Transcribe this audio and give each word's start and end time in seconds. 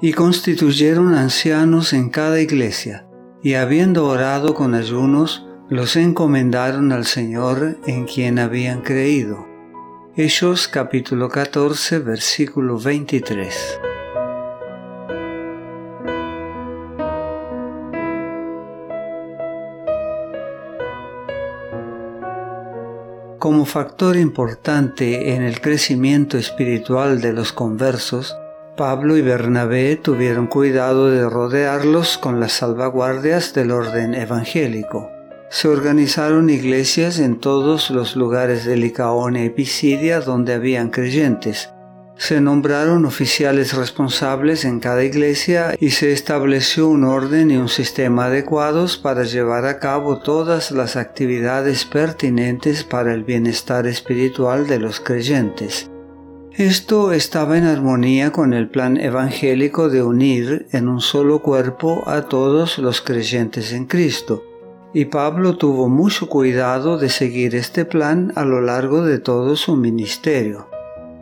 y 0.00 0.12
constituyeron 0.12 1.14
ancianos 1.14 1.92
en 1.92 2.08
cada 2.08 2.40
iglesia, 2.40 3.06
y 3.42 3.54
habiendo 3.54 4.06
orado 4.06 4.54
con 4.54 4.74
ayunos, 4.74 5.46
los 5.68 5.96
encomendaron 5.96 6.92
al 6.92 7.04
Señor 7.04 7.78
en 7.86 8.06
quien 8.06 8.38
habían 8.38 8.82
creído. 8.82 9.46
Hechos 10.16 10.68
capítulo 10.68 11.28
14 11.28 11.98
versículo 11.98 12.78
23. 12.78 13.80
Como 23.38 23.64
factor 23.64 24.16
importante 24.16 25.34
en 25.34 25.42
el 25.42 25.60
crecimiento 25.60 26.38
espiritual 26.38 27.20
de 27.20 27.32
los 27.32 27.52
conversos, 27.52 28.36
Pablo 28.78 29.16
y 29.16 29.22
Bernabé 29.22 29.96
tuvieron 29.96 30.46
cuidado 30.46 31.10
de 31.10 31.28
rodearlos 31.28 32.16
con 32.16 32.38
las 32.38 32.52
salvaguardias 32.52 33.52
del 33.52 33.72
orden 33.72 34.14
evangélico. 34.14 35.10
Se 35.50 35.66
organizaron 35.66 36.48
iglesias 36.48 37.18
en 37.18 37.40
todos 37.40 37.90
los 37.90 38.14
lugares 38.14 38.64
de 38.64 38.76
Licaonia 38.76 39.44
y 39.44 39.50
Pisidia 39.50 40.20
donde 40.20 40.54
habían 40.54 40.90
creyentes. 40.90 41.70
Se 42.16 42.40
nombraron 42.40 43.04
oficiales 43.04 43.74
responsables 43.74 44.64
en 44.64 44.78
cada 44.78 45.02
iglesia 45.02 45.74
y 45.80 45.90
se 45.90 46.12
estableció 46.12 46.86
un 46.86 47.02
orden 47.02 47.50
y 47.50 47.56
un 47.56 47.68
sistema 47.68 48.26
adecuados 48.26 48.96
para 48.96 49.24
llevar 49.24 49.66
a 49.66 49.80
cabo 49.80 50.20
todas 50.20 50.70
las 50.70 50.94
actividades 50.94 51.84
pertinentes 51.84 52.84
para 52.84 53.12
el 53.12 53.24
bienestar 53.24 53.88
espiritual 53.88 54.68
de 54.68 54.78
los 54.78 55.00
creyentes. 55.00 55.90
Esto 56.56 57.12
estaba 57.12 57.56
en 57.56 57.64
armonía 57.64 58.32
con 58.32 58.52
el 58.52 58.68
plan 58.68 58.96
evangélico 58.96 59.88
de 59.88 60.02
unir 60.02 60.66
en 60.72 60.88
un 60.88 61.00
solo 61.00 61.40
cuerpo 61.40 62.02
a 62.06 62.22
todos 62.22 62.78
los 62.78 63.00
creyentes 63.00 63.72
en 63.72 63.86
Cristo, 63.86 64.42
y 64.92 65.04
Pablo 65.04 65.56
tuvo 65.56 65.88
mucho 65.88 66.28
cuidado 66.28 66.98
de 66.98 67.10
seguir 67.10 67.54
este 67.54 67.84
plan 67.84 68.32
a 68.34 68.44
lo 68.44 68.60
largo 68.60 69.02
de 69.02 69.18
todo 69.18 69.54
su 69.54 69.76
ministerio. 69.76 70.68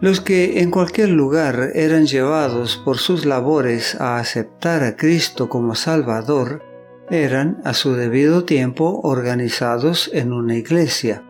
Los 0.00 0.20
que 0.20 0.60
en 0.60 0.70
cualquier 0.70 1.10
lugar 1.10 1.72
eran 1.74 2.06
llevados 2.06 2.80
por 2.82 2.98
sus 2.98 3.26
labores 3.26 3.96
a 4.00 4.18
aceptar 4.18 4.84
a 4.84 4.96
Cristo 4.96 5.48
como 5.48 5.74
Salvador, 5.74 6.62
eran 7.10 7.60
a 7.64 7.74
su 7.74 7.94
debido 7.94 8.44
tiempo 8.44 9.00
organizados 9.02 10.10
en 10.12 10.32
una 10.32 10.56
iglesia, 10.56 11.24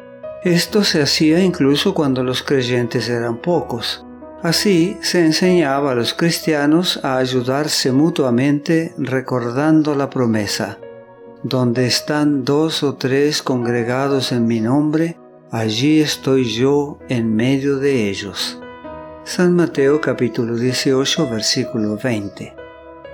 esto 0.44 0.84
se 0.84 1.02
hacía 1.02 1.42
incluso 1.42 1.94
cuando 1.94 2.22
los 2.22 2.42
creyentes 2.42 3.08
eran 3.08 3.38
pocos. 3.38 4.04
Así 4.42 4.96
se 5.00 5.24
enseñaba 5.24 5.92
a 5.92 5.94
los 5.96 6.14
cristianos 6.14 7.00
a 7.02 7.18
ayudarse 7.18 7.90
mutuamente 7.90 8.94
recordando 8.96 9.96
la 9.96 10.08
promesa. 10.10 10.78
Donde 11.42 11.86
están 11.86 12.44
dos 12.44 12.84
o 12.84 12.94
tres 12.94 13.42
congregados 13.42 14.30
en 14.30 14.46
mi 14.46 14.60
nombre, 14.60 15.16
allí 15.50 16.00
estoy 16.00 16.44
yo 16.44 16.98
en 17.08 17.34
medio 17.34 17.78
de 17.78 18.08
ellos. 18.08 18.60
San 19.24 19.56
Mateo 19.56 20.00
capítulo 20.00 20.56
18 20.56 21.28
versículo 21.28 21.98
20. 22.02 22.54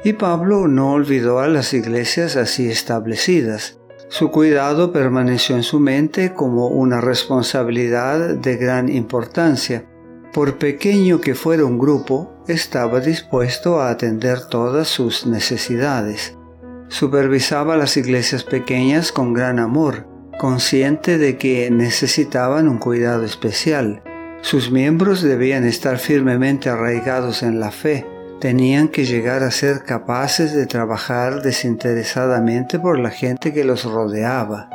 Y 0.04 0.12
Pablo 0.12 0.68
no 0.68 0.92
olvidó 0.92 1.38
a 1.38 1.48
las 1.48 1.72
iglesias 1.72 2.36
así 2.36 2.68
establecidas, 2.68 3.78
su 4.14 4.30
cuidado 4.30 4.92
permaneció 4.92 5.56
en 5.56 5.64
su 5.64 5.80
mente 5.80 6.34
como 6.34 6.68
una 6.68 7.00
responsabilidad 7.00 8.36
de 8.36 8.56
gran 8.56 8.88
importancia. 8.88 9.86
Por 10.32 10.56
pequeño 10.56 11.20
que 11.20 11.34
fuera 11.34 11.64
un 11.64 11.80
grupo, 11.80 12.32
estaba 12.46 13.00
dispuesto 13.00 13.80
a 13.80 13.90
atender 13.90 14.46
todas 14.46 14.86
sus 14.86 15.26
necesidades. 15.26 16.38
Supervisaba 16.86 17.76
las 17.76 17.96
iglesias 17.96 18.44
pequeñas 18.44 19.10
con 19.10 19.32
gran 19.32 19.58
amor, 19.58 20.06
consciente 20.38 21.18
de 21.18 21.36
que 21.36 21.68
necesitaban 21.72 22.68
un 22.68 22.78
cuidado 22.78 23.24
especial. 23.24 24.04
Sus 24.42 24.70
miembros 24.70 25.22
debían 25.22 25.64
estar 25.64 25.98
firmemente 25.98 26.70
arraigados 26.70 27.42
en 27.42 27.58
la 27.58 27.72
fe, 27.72 28.06
tenían 28.40 28.88
que 28.88 29.04
llegar 29.04 29.42
a 29.42 29.50
ser 29.50 29.84
capaces 29.84 30.52
de 30.52 30.66
trabajar 30.66 31.42
desinteresadamente 31.42 32.78
por 32.78 32.98
la 32.98 33.10
gente 33.10 33.52
que 33.52 33.64
los 33.64 33.84
rodeaba. 33.84 34.68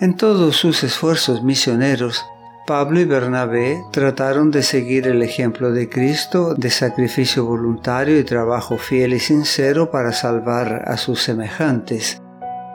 En 0.00 0.16
todos 0.16 0.56
sus 0.56 0.82
esfuerzos 0.82 1.42
misioneros, 1.42 2.24
Pablo 2.66 2.98
y 2.98 3.04
Bernabé 3.04 3.84
trataron 3.92 4.50
de 4.50 4.62
seguir 4.62 5.06
el 5.06 5.22
ejemplo 5.22 5.70
de 5.70 5.90
Cristo 5.90 6.54
de 6.54 6.70
sacrificio 6.70 7.44
voluntario 7.44 8.18
y 8.18 8.24
trabajo 8.24 8.78
fiel 8.78 9.12
y 9.12 9.20
sincero 9.20 9.90
para 9.90 10.12
salvar 10.12 10.84
a 10.86 10.96
sus 10.96 11.22
semejantes. 11.22 12.22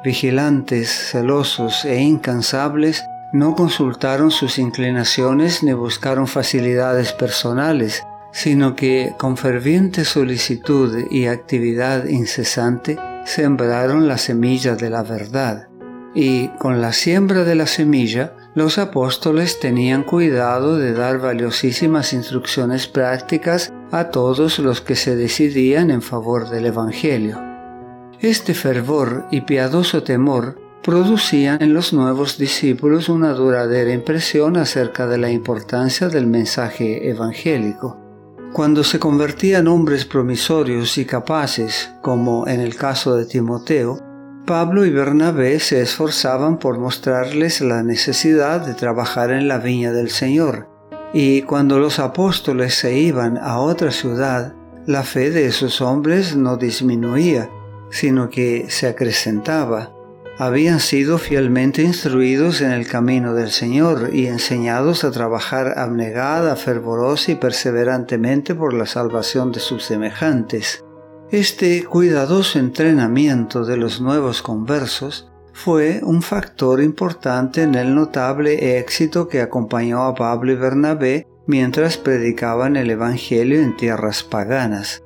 Vigilantes, 0.03 1.09
celosos 1.11 1.85
e 1.85 1.99
incansables, 2.01 3.03
no 3.33 3.55
consultaron 3.55 4.31
sus 4.31 4.59
inclinaciones 4.59 5.63
ni 5.63 5.73
buscaron 5.73 6.27
facilidades 6.27 7.11
personales, 7.11 8.03
sino 8.31 8.75
que 8.75 9.13
con 9.17 9.37
ferviente 9.37 10.05
solicitud 10.05 11.05
y 11.09 11.27
actividad 11.27 12.05
incesante 12.05 12.97
sembraron 13.25 14.07
la 14.07 14.17
semilla 14.17 14.75
de 14.75 14.89
la 14.89 15.03
verdad. 15.03 15.67
Y 16.15 16.47
con 16.59 16.81
la 16.81 16.93
siembra 16.93 17.43
de 17.43 17.55
la 17.55 17.67
semilla, 17.67 18.33
los 18.55 18.77
apóstoles 18.77 19.59
tenían 19.59 20.03
cuidado 20.03 20.77
de 20.77 20.93
dar 20.93 21.19
valiosísimas 21.19 22.13
instrucciones 22.13 22.87
prácticas 22.87 23.71
a 23.91 24.05
todos 24.05 24.59
los 24.59 24.81
que 24.81 24.95
se 24.95 25.15
decidían 25.15 25.91
en 25.91 26.01
favor 26.01 26.49
del 26.49 26.65
Evangelio. 26.65 27.39
Este 28.19 28.53
fervor 28.53 29.27
y 29.31 29.41
piadoso 29.41 30.03
temor 30.03 30.59
producían 30.83 31.61
en 31.61 31.73
los 31.73 31.93
nuevos 31.93 32.37
discípulos 32.37 33.07
una 33.07 33.33
duradera 33.33 33.93
impresión 33.93 34.57
acerca 34.57 35.07
de 35.07 35.17
la 35.17 35.29
importancia 35.29 36.09
del 36.09 36.25
mensaje 36.25 37.09
evangélico. 37.09 38.08
Cuando 38.53 38.83
se 38.83 38.97
convertían 38.97 39.67
hombres 39.67 40.05
promisorios 40.05 40.97
y 40.97 41.05
capaces, 41.05 41.91
como 42.01 42.47
en 42.47 42.59
el 42.59 42.75
caso 42.75 43.15
de 43.15 43.25
Timoteo, 43.25 43.99
Pablo 44.45 44.85
y 44.85 44.89
Bernabé 44.89 45.59
se 45.59 45.81
esforzaban 45.81 46.57
por 46.57 46.79
mostrarles 46.79 47.61
la 47.61 47.83
necesidad 47.83 48.65
de 48.65 48.73
trabajar 48.73 49.29
en 49.29 49.47
la 49.47 49.59
viña 49.59 49.91
del 49.91 50.09
Señor, 50.09 50.67
y 51.13 51.43
cuando 51.43 51.77
los 51.77 51.99
apóstoles 51.99 52.73
se 52.73 52.97
iban 52.97 53.37
a 53.37 53.59
otra 53.59 53.91
ciudad, 53.91 54.53
la 54.87 55.03
fe 55.03 55.29
de 55.29 55.45
esos 55.45 55.79
hombres 55.81 56.35
no 56.35 56.57
disminuía, 56.57 57.51
sino 57.91 58.29
que 58.29 58.65
se 58.69 58.87
acrecentaba 58.87 59.91
habían 60.39 60.79
sido 60.79 61.17
fielmente 61.17 61.81
instruidos 61.81 62.61
en 62.61 62.71
el 62.71 62.87
camino 62.87 63.33
del 63.33 63.51
Señor 63.51 64.11
y 64.13 64.27
enseñados 64.27 65.03
a 65.03 65.11
trabajar 65.11 65.77
abnegada, 65.77 66.55
fervorosa 66.55 67.33
y 67.33 67.35
perseverantemente 67.35 68.55
por 68.55 68.73
la 68.73 68.85
salvación 68.85 69.51
de 69.51 69.59
sus 69.59 69.83
semejantes. 69.83 70.85
Este 71.29 71.83
cuidadoso 71.83 72.57
entrenamiento 72.57 73.65
de 73.65 73.75
los 73.75 73.99
nuevos 73.99 74.41
conversos 74.41 75.29
fue 75.51 75.99
un 76.03 76.21
factor 76.21 76.81
importante 76.81 77.63
en 77.63 77.75
el 77.75 77.93
notable 77.93 78.79
éxito 78.79 79.27
que 79.27 79.41
acompañó 79.41 80.03
a 80.03 80.15
Pablo 80.15 80.53
y 80.53 80.55
Bernabé 80.55 81.27
mientras 81.47 81.97
predicaban 81.97 82.77
el 82.77 82.89
Evangelio 82.89 83.59
en 83.59 83.75
tierras 83.75 84.23
paganas. 84.23 85.03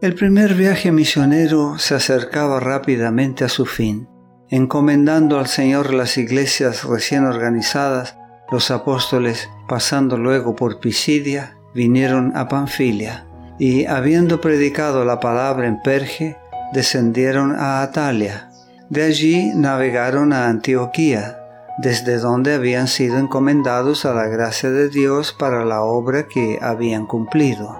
El 0.00 0.14
primer 0.14 0.54
viaje 0.54 0.92
misionero 0.92 1.76
se 1.76 1.96
acercaba 1.96 2.60
rápidamente 2.60 3.42
a 3.42 3.48
su 3.48 3.66
fin 3.66 4.06
encomendando 4.54 5.40
al 5.40 5.48
Señor 5.48 5.92
las 5.92 6.16
iglesias 6.16 6.84
recién 6.84 7.24
organizadas, 7.24 8.16
los 8.52 8.70
apóstoles, 8.70 9.48
pasando 9.66 10.16
luego 10.16 10.54
por 10.54 10.78
Pisidia, 10.78 11.56
vinieron 11.74 12.36
a 12.36 12.46
Panfilia, 12.46 13.26
y 13.58 13.86
habiendo 13.86 14.40
predicado 14.40 15.04
la 15.04 15.18
palabra 15.18 15.66
en 15.66 15.82
Perge, 15.82 16.36
descendieron 16.72 17.56
a 17.58 17.82
Atalia. 17.82 18.50
De 18.90 19.02
allí 19.02 19.50
navegaron 19.56 20.32
a 20.32 20.46
Antioquía, 20.46 21.36
desde 21.78 22.18
donde 22.18 22.54
habían 22.54 22.86
sido 22.86 23.18
encomendados 23.18 24.04
a 24.04 24.14
la 24.14 24.28
gracia 24.28 24.70
de 24.70 24.88
Dios 24.88 25.34
para 25.36 25.64
la 25.64 25.82
obra 25.82 26.28
que 26.28 26.60
habían 26.62 27.06
cumplido. 27.06 27.76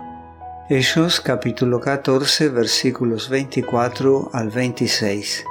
Hechos 0.69 1.21
capítulo 1.21 1.79
14 1.79 2.49
versículos 2.49 3.29
24 3.29 4.31
al 4.33 4.51
26. 4.51 5.45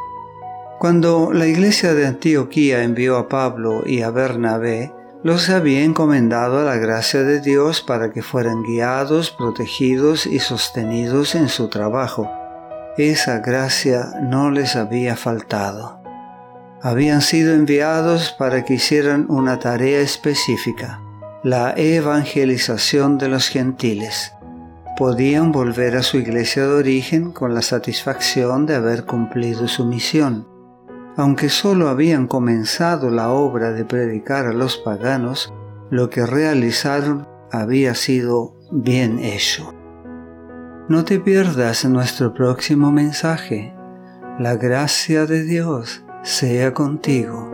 Cuando 0.83 1.31
la 1.31 1.47
iglesia 1.47 1.93
de 1.93 2.05
Antioquía 2.05 2.83
envió 2.83 3.15
a 3.15 3.29
Pablo 3.29 3.83
y 3.85 4.01
a 4.01 4.09
Bernabé, 4.09 4.91
los 5.23 5.49
había 5.49 5.81
encomendado 5.81 6.59
a 6.59 6.63
la 6.63 6.75
gracia 6.75 7.23
de 7.23 7.39
Dios 7.39 7.79
para 7.79 8.11
que 8.11 8.21
fueran 8.21 8.63
guiados, 8.63 9.31
protegidos 9.31 10.25
y 10.25 10.39
sostenidos 10.39 11.35
en 11.35 11.47
su 11.47 11.69
trabajo. 11.69 12.29
Esa 12.97 13.39
gracia 13.39 14.11
no 14.23 14.51
les 14.51 14.75
había 14.75 15.15
faltado. 15.15 16.01
Habían 16.81 17.21
sido 17.21 17.53
enviados 17.53 18.35
para 18.37 18.65
que 18.65 18.73
hicieran 18.73 19.27
una 19.29 19.59
tarea 19.59 20.01
específica, 20.01 20.99
la 21.45 21.73
evangelización 21.77 23.17
de 23.17 23.29
los 23.29 23.47
gentiles. 23.47 24.33
podían 24.97 25.53
volver 25.53 25.95
a 25.95 26.03
su 26.03 26.17
iglesia 26.17 26.67
de 26.67 26.73
origen 26.73 27.31
con 27.31 27.55
la 27.55 27.61
satisfacción 27.61 28.65
de 28.65 28.75
haber 28.75 29.05
cumplido 29.05 29.69
su 29.69 29.85
misión. 29.85 30.52
Aunque 31.15 31.49
solo 31.49 31.89
habían 31.89 32.27
comenzado 32.27 33.11
la 33.11 33.29
obra 33.29 33.71
de 33.71 33.85
predicar 33.85 34.47
a 34.47 34.53
los 34.53 34.77
paganos, 34.77 35.53
lo 35.91 36.09
que 36.09 36.25
realizaron 36.25 37.27
había 37.51 37.93
sido 37.93 38.55
bien 38.71 39.19
hecho. 39.19 39.73
No 40.89 41.05
te 41.05 41.19
pierdas 41.19 41.85
nuestro 41.85 42.33
próximo 42.33 42.91
mensaje. 42.91 43.73
La 44.39 44.55
gracia 44.55 45.27
de 45.27 45.43
Dios 45.43 46.03
sea 46.23 46.73
contigo. 46.73 47.52